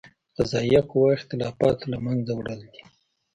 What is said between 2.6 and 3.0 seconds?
دي.